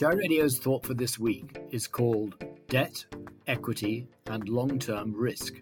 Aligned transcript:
Share 0.00 0.16
Radio's 0.16 0.58
thought 0.58 0.82
for 0.86 0.94
this 0.94 1.18
week 1.18 1.58
is 1.70 1.86
called 1.86 2.42
Debt, 2.70 3.04
Equity, 3.46 4.08
and 4.28 4.48
Long 4.48 4.78
Term 4.78 5.12
Risk. 5.14 5.60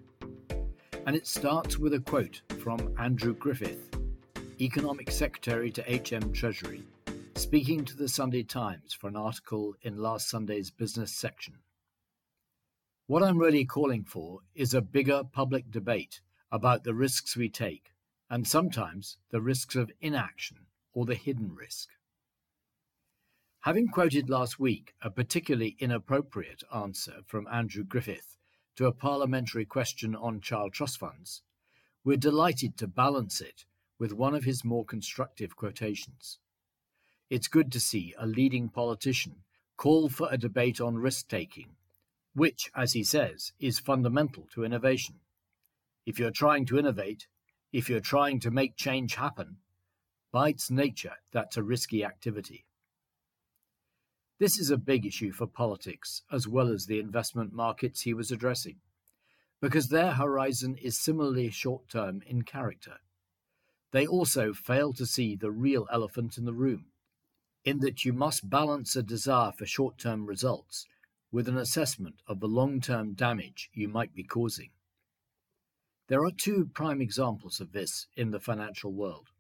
And 1.09 1.17
it 1.17 1.27
starts 1.27 1.77
with 1.77 1.93
a 1.95 1.99
quote 1.99 2.43
from 2.63 2.95
Andrew 3.01 3.35
Griffith, 3.35 3.99
Economic 4.61 5.11
Secretary 5.11 5.73
to 5.73 5.83
HM 5.83 6.33
Treasury, 6.33 6.85
speaking 7.35 7.85
to 7.85 7.97
the 7.97 8.09
Sunday 8.09 8.45
Times 8.45 8.93
for 8.93 9.09
an 9.09 9.17
article 9.17 9.75
in 9.83 9.97
last 9.97 10.31
Sunday's 10.31 10.71
business 10.71 11.11
section. 11.11 11.55
What 13.09 13.25
I'm 13.25 13.39
really 13.39 13.65
calling 13.65 14.05
for 14.05 14.39
is 14.55 14.73
a 14.73 14.81
bigger 14.81 15.25
public 15.25 15.69
debate 15.69 16.21
about 16.53 16.85
the 16.85 16.95
risks 16.95 17.37
we 17.37 17.49
take, 17.49 17.91
and 18.31 18.47
sometimes 18.47 19.19
the 19.31 19.41
risks 19.41 19.75
of 19.75 19.91
inaction 20.01 20.59
or 20.93 21.07
the 21.07 21.17
hidden 21.17 21.57
risk. 21.57 21.89
Having 23.69 23.89
quoted 23.89 24.31
last 24.31 24.59
week 24.59 24.95
a 25.03 25.11
particularly 25.11 25.77
inappropriate 25.79 26.63
answer 26.75 27.17
from 27.27 27.47
Andrew 27.49 27.85
Griffith 27.85 28.39
to 28.77 28.87
a 28.87 28.93
parliamentary 28.93 29.67
question 29.67 30.17
on 30.17 30.41
child 30.41 30.73
trust 30.73 30.99
funds, 30.99 31.43
we're 32.03 32.17
delighted 32.17 32.79
to 32.79 32.87
balance 32.87 33.43
it 33.43 33.67
with 33.99 34.15
one 34.15 34.35
of 34.35 34.45
his 34.45 34.65
more 34.65 34.87
constructive 34.87 35.55
quotations. 35.55 36.39
It's 37.29 37.47
good 37.47 37.71
to 37.73 37.79
see 37.79 38.15
a 38.19 38.27
leading 38.27 38.71
politician 38.71 39.43
call 39.77 40.09
for 40.09 40.29
a 40.31 40.39
debate 40.39 40.81
on 40.81 40.97
risk 40.97 41.29
taking, 41.29 41.77
which, 42.33 42.71
as 42.75 42.95
he 42.95 43.05
says, 43.05 43.53
is 43.61 43.79
fundamental 43.79 44.49
to 44.55 44.65
innovation. 44.65 45.17
If 46.07 46.19
you're 46.19 46.31
trying 46.31 46.65
to 46.69 46.79
innovate, 46.79 47.27
if 47.71 47.91
you're 47.91 48.01
trying 48.01 48.41
to 48.41 48.51
make 48.51 48.77
change 48.77 49.17
happen, 49.17 49.59
by 50.33 50.49
its 50.49 50.71
nature, 50.71 51.17
that's 51.33 51.59
a 51.59 51.63
risky 51.63 52.03
activity. 52.03 52.65
This 54.39 54.57
is 54.57 54.71
a 54.71 54.77
big 54.77 55.05
issue 55.05 55.33
for 55.33 55.49
politics 55.49 56.23
as 56.31 56.47
well 56.47 56.69
as 56.69 56.87
the 56.87 57.01
investment 57.01 57.53
markets 57.53 58.03
he 58.03 58.15
was 58.15 58.31
addressing, 58.31 58.77
because 59.61 59.89
their 59.89 60.13
horizon 60.13 60.77
is 60.77 60.97
similarly 60.97 61.51
short 61.51 61.89
term 61.89 62.23
in 62.25 62.43
character. 62.43 62.99
They 63.91 64.07
also 64.07 64.53
fail 64.53 64.93
to 64.93 65.07
see 65.07 65.35
the 65.35 65.51
real 65.51 65.89
elephant 65.93 66.39
in 66.39 66.45
the 66.45 66.55
room, 66.55 66.87
in 67.65 67.81
that 67.81 68.05
you 68.05 68.13
must 68.13 68.49
balance 68.49 68.95
a 68.95 69.03
desire 69.03 69.51
for 69.51 69.67
short 69.67 69.99
term 69.99 70.27
results 70.27 70.87
with 71.33 71.49
an 71.49 71.59
assessment 71.59 72.23
of 72.29 72.39
the 72.39 72.47
long 72.47 72.81
term 72.81 73.15
damage 73.15 73.71
you 73.73 73.89
might 73.89 74.15
be 74.15 74.23
causing. 74.23 74.71
There 76.07 76.23
are 76.23 76.31
two 76.31 76.71
prime 76.73 77.03
examples 77.03 77.61
of 77.61 77.73
this 77.73 78.07
in 78.17 78.31
the 78.31 78.41
financial 78.41 78.93
world 78.93 79.31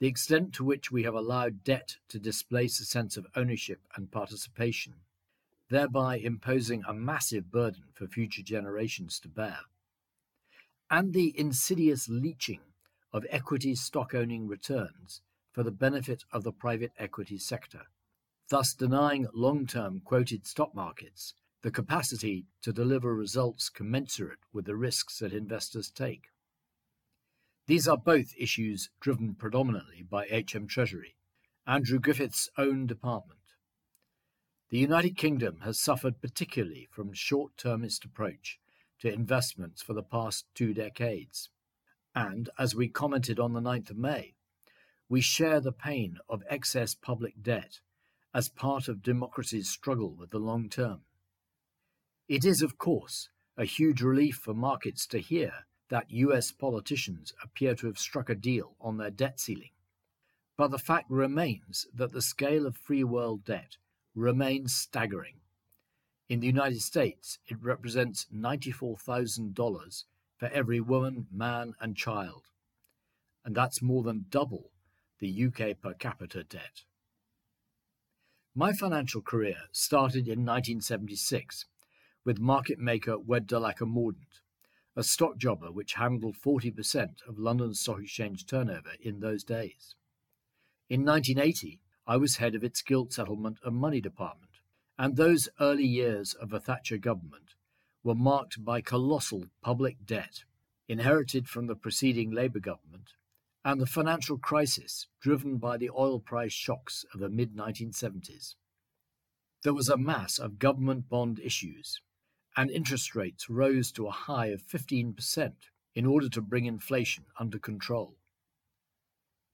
the 0.00 0.06
extent 0.06 0.54
to 0.54 0.64
which 0.64 0.90
we 0.90 1.02
have 1.02 1.14
allowed 1.14 1.62
debt 1.62 1.98
to 2.08 2.18
displace 2.18 2.80
a 2.80 2.84
sense 2.84 3.16
of 3.16 3.26
ownership 3.36 3.80
and 3.94 4.10
participation, 4.10 4.94
thereby 5.68 6.16
imposing 6.16 6.82
a 6.88 6.94
massive 6.94 7.52
burden 7.52 7.84
for 7.92 8.06
future 8.06 8.42
generations 8.42 9.20
to 9.20 9.28
bear, 9.28 9.58
and 10.90 11.12
the 11.12 11.38
insidious 11.38 12.08
leeching 12.08 12.60
of 13.12 13.26
equity 13.28 13.74
stock 13.74 14.14
owning 14.14 14.48
returns 14.48 15.20
for 15.52 15.62
the 15.62 15.70
benefit 15.70 16.24
of 16.32 16.44
the 16.44 16.52
private 16.52 16.92
equity 16.98 17.38
sector, 17.38 17.82
thus 18.48 18.72
denying 18.72 19.26
long 19.34 19.66
term 19.66 20.00
quoted 20.04 20.46
stock 20.46 20.74
markets 20.74 21.34
the 21.62 21.70
capacity 21.70 22.46
to 22.62 22.72
deliver 22.72 23.14
results 23.14 23.68
commensurate 23.68 24.38
with 24.50 24.64
the 24.64 24.76
risks 24.76 25.18
that 25.18 25.34
investors 25.34 25.90
take. 25.90 26.28
These 27.70 27.86
are 27.86 27.96
both 27.96 28.34
issues 28.36 28.90
driven 28.98 29.36
predominantly 29.36 30.02
by 30.02 30.26
HM 30.26 30.66
Treasury, 30.66 31.14
Andrew 31.68 32.00
Griffith's 32.00 32.50
own 32.58 32.88
department. 32.88 33.38
The 34.70 34.78
United 34.80 35.16
Kingdom 35.16 35.60
has 35.62 35.78
suffered 35.78 36.20
particularly 36.20 36.88
from 36.90 37.12
short 37.12 37.56
termist 37.56 38.04
approach 38.04 38.58
to 38.98 39.12
investments 39.12 39.82
for 39.82 39.92
the 39.92 40.02
past 40.02 40.46
two 40.52 40.74
decades. 40.74 41.50
And, 42.12 42.50
as 42.58 42.74
we 42.74 42.88
commented 42.88 43.38
on 43.38 43.52
the 43.52 43.60
9th 43.60 43.90
of 43.90 43.98
May, 43.98 44.34
we 45.08 45.20
share 45.20 45.60
the 45.60 45.70
pain 45.70 46.18
of 46.28 46.42
excess 46.50 46.96
public 46.96 47.40
debt 47.40 47.78
as 48.34 48.48
part 48.48 48.88
of 48.88 49.00
democracy's 49.00 49.70
struggle 49.70 50.12
with 50.12 50.30
the 50.30 50.40
long 50.40 50.68
term. 50.68 51.02
It 52.26 52.44
is, 52.44 52.62
of 52.62 52.78
course, 52.78 53.28
a 53.56 53.64
huge 53.64 54.02
relief 54.02 54.40
for 54.42 54.54
markets 54.54 55.06
to 55.06 55.20
hear 55.20 55.66
that 55.90 56.10
US 56.10 56.52
politicians 56.52 57.34
appear 57.42 57.74
to 57.74 57.86
have 57.86 57.98
struck 57.98 58.30
a 58.30 58.34
deal 58.34 58.76
on 58.80 58.96
their 58.96 59.10
debt 59.10 59.38
ceiling. 59.38 59.70
But 60.56 60.70
the 60.70 60.78
fact 60.78 61.10
remains 61.10 61.86
that 61.92 62.12
the 62.12 62.22
scale 62.22 62.66
of 62.66 62.76
free 62.76 63.04
world 63.04 63.44
debt 63.44 63.76
remains 64.14 64.74
staggering. 64.74 65.40
In 66.28 66.40
the 66.40 66.46
United 66.46 66.80
States, 66.80 67.38
it 67.46 67.58
represents 67.60 68.26
$94,000 68.32 70.04
for 70.38 70.48
every 70.48 70.80
woman, 70.80 71.26
man, 71.32 71.74
and 71.80 71.96
child. 71.96 72.44
And 73.44 73.54
that's 73.54 73.82
more 73.82 74.02
than 74.02 74.26
double 74.30 74.70
the 75.18 75.46
UK 75.46 75.80
per 75.80 75.92
capita 75.94 76.44
debt. 76.44 76.84
My 78.54 78.72
financial 78.72 79.22
career 79.22 79.56
started 79.72 80.28
in 80.28 80.44
1976 80.44 81.66
with 82.24 82.38
market 82.38 82.78
maker 82.78 83.18
Wedd 83.18 83.46
Mordaunt 83.48 84.40
a 85.00 85.02
stock 85.02 85.38
jobber 85.38 85.72
which 85.72 85.94
handled 85.94 86.36
40% 86.36 87.26
of 87.26 87.38
London 87.38 87.72
Stock 87.72 88.02
Exchange 88.02 88.44
turnover 88.44 88.90
in 89.00 89.20
those 89.20 89.42
days. 89.42 89.94
In 90.90 91.06
1980, 91.06 91.80
I 92.06 92.18
was 92.18 92.36
head 92.36 92.54
of 92.54 92.62
its 92.62 92.82
gilt 92.82 93.14
settlement 93.14 93.60
and 93.64 93.74
money 93.74 94.02
department, 94.02 94.50
and 94.98 95.16
those 95.16 95.48
early 95.58 95.86
years 95.86 96.34
of 96.34 96.52
a 96.52 96.60
Thatcher 96.60 96.98
government 96.98 97.54
were 98.04 98.14
marked 98.14 98.62
by 98.62 98.82
colossal 98.82 99.46
public 99.62 100.04
debt 100.04 100.44
inherited 100.86 101.48
from 101.48 101.66
the 101.66 101.76
preceding 101.76 102.30
Labour 102.30 102.60
government 102.60 103.14
and 103.64 103.80
the 103.80 103.86
financial 103.86 104.36
crisis 104.36 105.06
driven 105.22 105.56
by 105.56 105.78
the 105.78 105.88
oil 105.88 106.20
price 106.20 106.52
shocks 106.52 107.06
of 107.14 107.20
the 107.20 107.30
mid 107.30 107.56
1970s. 107.56 108.54
There 109.62 109.72
was 109.72 109.88
a 109.88 109.96
mass 109.96 110.38
of 110.38 110.58
government 110.58 111.08
bond 111.08 111.40
issues 111.42 112.02
and 112.56 112.70
interest 112.70 113.14
rates 113.14 113.48
rose 113.48 113.92
to 113.92 114.06
a 114.06 114.12
high 114.12 114.46
of 114.46 114.62
15% 114.62 115.52
in 115.94 116.06
order 116.06 116.28
to 116.28 116.40
bring 116.40 116.66
inflation 116.66 117.24
under 117.38 117.58
control. 117.58 118.16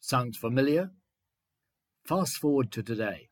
Sounds 0.01 0.37
familiar? 0.37 0.91
Fast 2.05 2.37
forward 2.37 2.71
to 2.73 2.83
today, 2.83 3.29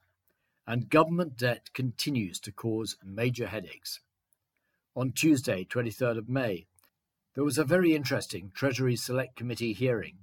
and 0.66 0.90
government 0.90 1.36
debt 1.36 1.70
continues 1.72 2.40
to 2.40 2.52
cause 2.52 2.96
major 3.04 3.46
headaches. 3.46 4.00
On 4.96 5.12
Tuesday, 5.12 5.64
23rd 5.64 6.18
of 6.18 6.28
May, 6.28 6.66
there 7.34 7.44
was 7.44 7.58
a 7.58 7.64
very 7.64 7.94
interesting 7.94 8.52
Treasury 8.54 8.96
Select 8.96 9.36
Committee 9.36 9.72
hearing 9.72 10.18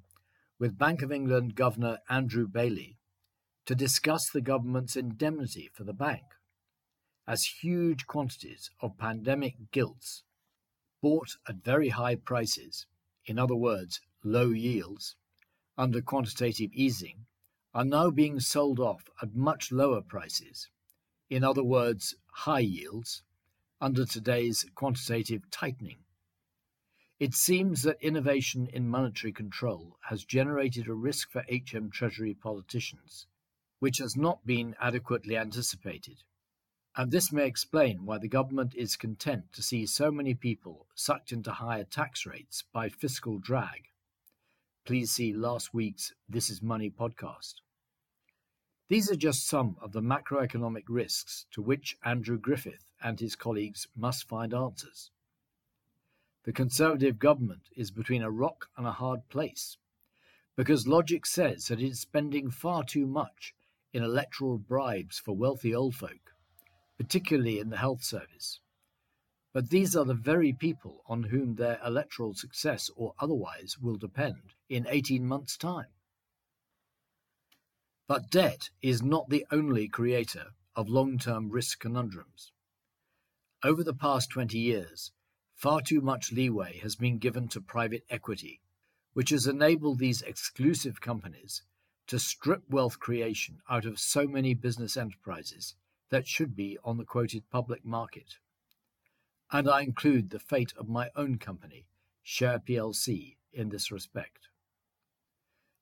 with 0.60 0.78
Bank 0.78 1.02
of 1.02 1.12
England 1.12 1.56
Governor 1.56 2.00
Andrew 2.10 2.48
Bailey 2.48 2.98
to 3.66 3.76
discuss 3.76 4.30
the 4.30 4.42
government's 4.42 4.96
indemnity 4.96 5.70
for 5.74 5.84
the 5.84 5.94
bank 5.94 6.24
as 7.28 7.62
huge 7.62 8.08
quantities 8.08 8.72
of 8.82 8.98
pandemic 8.98 9.56
gilts 9.72 10.24
bought 11.02 11.38
at 11.48 11.64
very 11.64 11.90
high 11.90 12.16
prices, 12.16 12.86
in 13.26 13.40
other 13.40 13.56
words, 13.56 14.02
low 14.24 14.50
yields, 14.50 15.16
under 15.78 16.02
quantitative 16.02 16.72
easing, 16.74 17.26
are 17.74 17.86
now 17.86 18.10
being 18.10 18.40
sold 18.40 18.80
off 18.80 19.04
at 19.22 19.36
much 19.36 19.72
lower 19.72 20.02
prices, 20.02 20.70
in 21.30 21.44
other 21.44 21.64
words, 21.64 22.16
high 22.34 22.60
yields, 22.60 23.24
under 23.80 24.06
today's 24.06 24.66
quantitative 24.76 25.50
tightening. 25.50 26.00
It 27.20 27.34
seems 27.34 27.84
that 27.84 28.02
innovation 28.02 28.68
in 28.68 28.90
monetary 28.90 29.32
control 29.32 29.98
has 30.10 30.26
generated 30.26 30.88
a 30.88 30.94
risk 30.94 31.32
for 31.32 31.46
HM 31.50 31.92
Treasury 31.92 32.34
politicians, 32.34 33.28
which 33.80 34.00
has 34.00 34.16
not 34.16 34.46
been 34.46 34.76
adequately 34.80 35.38
anticipated. 35.38 36.24
And 36.96 37.10
this 37.10 37.32
may 37.32 37.48
explain 37.48 38.06
why 38.06 38.18
the 38.18 38.28
government 38.28 38.76
is 38.76 38.98
content 38.98 39.54
to 39.54 39.64
see 39.64 39.86
so 39.86 40.12
many 40.12 40.34
people 40.34 40.88
sucked 40.94 41.32
into 41.32 41.52
higher 41.52 41.86
tax 41.86 42.26
rates 42.26 42.66
by 42.74 42.90
fiscal 42.90 43.40
drag. 43.40 43.90
Please 44.86 45.12
see 45.12 45.34
last 45.34 45.74
week's 45.74 46.14
This 46.28 46.50
Is 46.50 46.62
Money 46.62 46.90
podcast. 46.90 47.56
These 48.90 49.10
are 49.10 49.16
just 49.16 49.48
some 49.48 49.78
of 49.82 49.94
the 49.94 50.02
macroeconomic 50.02 50.84
risks 50.90 51.46
to 51.52 51.62
which 51.62 51.96
Andrew 52.04 52.38
Griffith 52.38 52.84
and 53.02 53.20
his 53.20 53.38
colleagues 53.38 53.88
must 53.96 54.28
find 54.28 54.54
answers. 54.54 55.12
The 56.44 56.52
Conservative 56.52 57.20
government 57.20 57.70
is 57.74 57.90
between 57.90 58.22
a 58.22 58.32
rock 58.32 58.68
and 58.76 58.86
a 58.86 58.92
hard 58.92 59.30
place 59.30 59.78
because 60.58 60.88
logic 60.88 61.26
says 61.26 61.68
that 61.68 61.80
it 61.80 61.88
is 61.88 62.02
spending 62.02 62.52
far 62.52 62.84
too 62.84 63.06
much 63.08 63.54
in 63.94 64.04
electoral 64.04 64.58
bribes 64.58 65.20
for 65.20 65.36
wealthy 65.36 65.74
old 65.74 65.96
folk, 65.96 66.31
particularly 67.02 67.58
in 67.58 67.72
the 67.72 67.78
health 67.78 68.04
service. 68.04 68.60
But 69.54 69.72
these 69.72 69.96
are 69.96 70.06
the 70.06 70.14
very 70.14 70.54
people 70.54 71.02
on 71.08 71.24
whom 71.24 71.56
their 71.56 71.80
electoral 71.84 72.36
success 72.36 72.92
or 72.96 73.16
otherwise 73.20 73.76
will 73.80 73.96
depend 73.96 74.54
in 74.70 74.86
18 74.88 75.26
months' 75.26 75.58
time. 75.58 75.88
But 78.08 78.30
debt 78.30 78.70
is 78.84 79.02
not 79.02 79.30
the 79.30 79.48
only 79.50 79.88
creator 79.88 80.52
of 80.76 80.90
long 80.90 81.18
term 81.18 81.50
risk 81.50 81.80
conundrums. 81.80 82.52
Over 83.64 83.84
the 83.84 83.96
past 83.96 84.30
20 84.30 84.60
years, 84.60 85.12
far 85.56 85.82
too 85.82 86.02
much 86.02 86.32
leeway 86.32 86.78
has 86.84 86.96
been 86.96 87.18
given 87.18 87.48
to 87.48 87.62
private 87.62 88.04
equity, 88.12 88.62
which 89.14 89.32
has 89.32 89.48
enabled 89.48 89.98
these 89.98 90.22
exclusive 90.22 91.02
companies 91.02 91.64
to 92.06 92.20
strip 92.20 92.62
wealth 92.70 93.00
creation 93.00 93.58
out 93.68 93.86
of 93.86 93.98
so 93.98 94.28
many 94.28 94.54
business 94.54 94.96
enterprises 94.96 95.74
that 96.12 96.28
should 96.28 96.56
be 96.56 96.78
on 96.84 96.98
the 96.98 97.06
quoted 97.06 97.50
public 97.50 97.84
market. 97.84 98.36
And 99.52 99.70
I 99.70 99.82
include 99.82 100.30
the 100.30 100.40
fate 100.40 100.74
of 100.78 100.88
my 100.88 101.10
own 101.16 101.38
company, 101.38 101.88
Share 102.22 102.60
plc, 102.60 103.36
in 103.52 103.70
this 103.70 103.92
respect. 103.92 104.48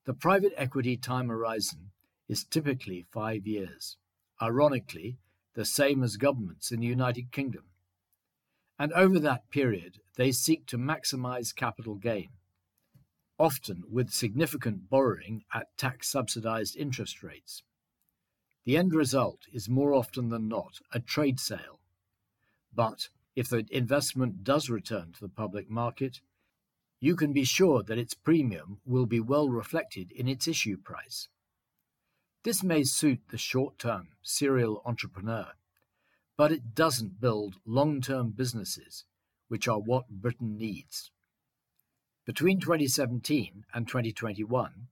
The 0.06 0.14
private 0.14 0.52
equity 0.56 0.96
time 0.96 1.28
horizon 1.28 1.90
is 2.28 2.44
typically 2.44 3.04
five 3.12 3.46
years, 3.46 3.96
ironically, 4.40 5.18
the 5.54 5.64
same 5.64 6.02
as 6.02 6.16
governments 6.16 6.72
in 6.72 6.80
the 6.80 6.86
United 6.86 7.30
Kingdom. 7.32 7.64
And 8.78 8.92
over 8.94 9.18
that 9.18 9.50
period, 9.50 9.98
they 10.16 10.32
seek 10.32 10.66
to 10.66 10.78
maximize 10.78 11.54
capital 11.54 11.96
gain, 11.96 12.30
often 13.38 13.82
with 13.90 14.10
significant 14.10 14.88
borrowing 14.88 15.44
at 15.52 15.76
tax 15.76 16.08
subsidized 16.08 16.76
interest 16.76 17.22
rates. 17.22 17.62
The 18.64 18.76
end 18.76 18.94
result 18.94 19.46
is 19.52 19.68
more 19.68 19.94
often 19.94 20.28
than 20.28 20.48
not 20.48 20.80
a 20.92 21.00
trade 21.00 21.40
sale. 21.40 21.80
But 22.72 23.08
if 23.34 23.48
the 23.48 23.66
investment 23.70 24.44
does 24.44 24.68
return 24.68 25.12
to 25.12 25.20
the 25.20 25.28
public 25.28 25.70
market, 25.70 26.20
you 27.00 27.16
can 27.16 27.32
be 27.32 27.44
sure 27.44 27.82
that 27.82 27.98
its 27.98 28.14
premium 28.14 28.80
will 28.84 29.06
be 29.06 29.20
well 29.20 29.48
reflected 29.48 30.12
in 30.12 30.28
its 30.28 30.46
issue 30.46 30.76
price. 30.76 31.28
This 32.42 32.62
may 32.62 32.84
suit 32.84 33.20
the 33.28 33.38
short 33.38 33.78
term 33.78 34.08
serial 34.22 34.82
entrepreneur, 34.84 35.52
but 36.36 36.52
it 36.52 36.74
doesn't 36.74 37.20
build 37.20 37.56
long 37.66 38.00
term 38.00 38.30
businesses, 38.30 39.04
which 39.48 39.66
are 39.66 39.78
what 39.78 40.08
Britain 40.08 40.56
needs. 40.56 41.10
Between 42.26 42.60
2017 42.60 43.64
and 43.74 43.88
2021, 43.88 44.88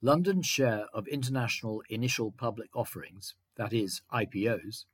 London's 0.00 0.46
share 0.46 0.86
of 0.94 1.08
international 1.08 1.82
initial 1.88 2.30
public 2.30 2.68
offerings, 2.74 3.34
that 3.56 3.72
is, 3.72 4.02
IPOs, 4.12 4.84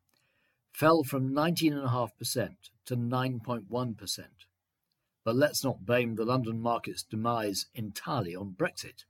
fell 0.72 1.02
from 1.02 1.30
19.5% 1.30 2.54
to 2.86 2.96
9.1%. 2.96 4.24
But 5.24 5.36
let's 5.36 5.62
not 5.62 5.86
blame 5.86 6.14
the 6.14 6.24
London 6.24 6.60
market's 6.60 7.02
demise 7.02 7.66
entirely 7.74 8.34
on 8.34 8.54
Brexit 8.56 9.04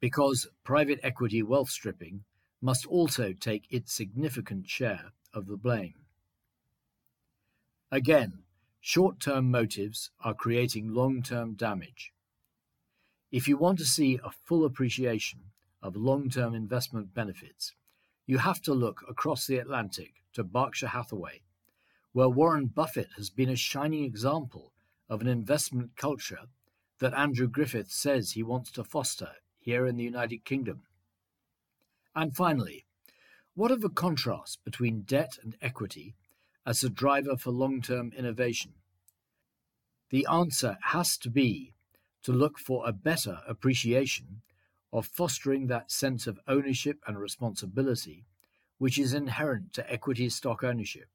because 0.00 0.48
private 0.64 1.00
equity 1.02 1.42
wealth 1.42 1.70
stripping 1.70 2.24
must 2.60 2.86
also 2.86 3.32
take 3.32 3.66
its 3.70 3.92
significant 3.94 4.68
share 4.68 5.12
of 5.32 5.46
the 5.46 5.56
blame. 5.56 5.94
Again, 7.90 8.42
short 8.80 9.20
term 9.20 9.50
motives 9.50 10.10
are 10.22 10.34
creating 10.34 10.92
long 10.92 11.22
term 11.22 11.54
damage. 11.54 12.12
If 13.32 13.48
you 13.48 13.56
want 13.56 13.78
to 13.78 13.84
see 13.84 14.20
a 14.22 14.30
full 14.30 14.64
appreciation 14.64 15.40
of 15.82 15.96
long 15.96 16.30
term 16.30 16.54
investment 16.54 17.12
benefits, 17.12 17.72
you 18.24 18.38
have 18.38 18.60
to 18.62 18.74
look 18.74 19.02
across 19.08 19.46
the 19.46 19.58
Atlantic 19.58 20.14
to 20.34 20.44
Berkshire 20.44 20.88
Hathaway, 20.88 21.42
where 22.12 22.28
Warren 22.28 22.66
Buffett 22.66 23.10
has 23.16 23.30
been 23.30 23.48
a 23.48 23.56
shining 23.56 24.04
example 24.04 24.72
of 25.08 25.20
an 25.20 25.28
investment 25.28 25.96
culture 25.96 26.48
that 26.98 27.14
Andrew 27.14 27.48
Griffith 27.48 27.90
says 27.90 28.32
he 28.32 28.42
wants 28.42 28.70
to 28.72 28.84
foster 28.84 29.32
here 29.58 29.86
in 29.86 29.96
the 29.96 30.04
United 30.04 30.44
Kingdom. 30.44 30.82
And 32.14 32.34
finally, 32.34 32.86
what 33.54 33.70
of 33.70 33.84
a 33.84 33.88
contrast 33.88 34.60
between 34.64 35.02
debt 35.02 35.38
and 35.42 35.56
equity 35.60 36.14
as 36.64 36.82
a 36.82 36.90
driver 36.90 37.36
for 37.36 37.50
long 37.50 37.82
term 37.82 38.12
innovation? 38.16 38.74
The 40.10 40.26
answer 40.30 40.78
has 40.82 41.18
to 41.18 41.30
be 41.30 41.74
to 42.26 42.32
look 42.32 42.58
for 42.58 42.82
a 42.84 42.92
better 42.92 43.38
appreciation 43.46 44.42
of 44.92 45.06
fostering 45.06 45.68
that 45.68 45.92
sense 45.92 46.26
of 46.26 46.40
ownership 46.48 46.98
and 47.06 47.16
responsibility 47.20 48.24
which 48.78 48.98
is 48.98 49.14
inherent 49.14 49.72
to 49.72 49.88
equity 49.92 50.28
stock 50.28 50.64
ownership, 50.64 51.06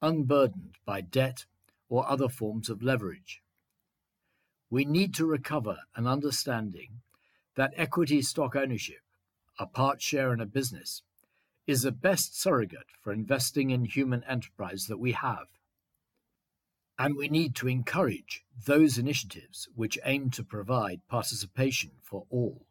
unburdened 0.00 0.78
by 0.86 1.02
debt 1.02 1.44
or 1.90 2.08
other 2.08 2.30
forms 2.30 2.70
of 2.70 2.82
leverage. 2.82 3.42
We 4.70 4.86
need 4.86 5.14
to 5.16 5.26
recover 5.26 5.80
an 5.96 6.06
understanding 6.06 7.02
that 7.54 7.74
equity 7.76 8.22
stock 8.22 8.56
ownership, 8.56 9.02
a 9.58 9.66
part 9.66 10.00
share 10.00 10.32
in 10.32 10.40
a 10.40 10.46
business, 10.46 11.02
is 11.66 11.82
the 11.82 11.92
best 11.92 12.40
surrogate 12.40 12.88
for 13.02 13.12
investing 13.12 13.68
in 13.68 13.84
human 13.84 14.24
enterprise 14.24 14.86
that 14.86 14.98
we 14.98 15.12
have. 15.12 15.48
And 17.02 17.16
we 17.16 17.28
need 17.28 17.56
to 17.56 17.66
encourage 17.66 18.44
those 18.64 18.96
initiatives 18.96 19.68
which 19.74 19.98
aim 20.04 20.30
to 20.30 20.44
provide 20.44 21.00
participation 21.08 21.90
for 22.00 22.26
all. 22.30 22.64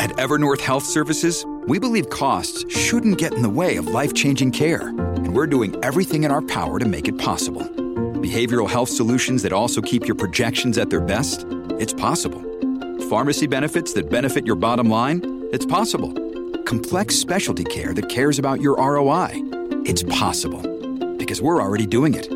At 0.00 0.10
Evernorth 0.12 0.62
Health 0.62 0.84
Services, 0.84 1.44
we 1.66 1.78
believe 1.78 2.08
costs 2.08 2.64
shouldn't 2.74 3.18
get 3.18 3.34
in 3.34 3.42
the 3.42 3.50
way 3.50 3.76
of 3.76 3.86
life 3.86 4.14
changing 4.14 4.52
care, 4.52 4.88
and 4.88 5.34
we're 5.34 5.46
doing 5.46 5.76
everything 5.84 6.24
in 6.24 6.30
our 6.30 6.40
power 6.40 6.78
to 6.78 6.86
make 6.86 7.06
it 7.06 7.18
possible. 7.18 7.64
Behavioral 8.22 8.68
health 8.68 8.88
solutions 8.88 9.42
that 9.42 9.52
also 9.52 9.82
keep 9.82 10.06
your 10.06 10.16
projections 10.16 10.78
at 10.78 10.88
their 10.88 11.02
best? 11.02 11.44
It's 11.78 11.92
possible 11.92 12.42
Pharmacy 13.10 13.46
benefits 13.46 13.92
that 13.92 14.10
benefit 14.10 14.46
your 14.46 14.56
bottom 14.56 14.88
line? 14.88 15.20
It's 15.52 15.66
possible. 15.66 16.12
Complex 16.64 17.14
specialty 17.14 17.62
care 17.62 17.94
that 17.94 18.08
cares 18.08 18.38
about 18.38 18.60
your 18.60 18.76
ROI? 18.78 19.30
It's 19.84 20.02
possible. 20.02 20.62
Because 21.16 21.40
we're 21.40 21.62
already 21.62 21.86
doing 21.86 22.14
it. 22.14 22.35